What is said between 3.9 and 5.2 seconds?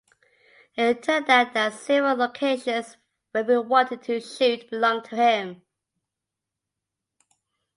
to shoot belonged to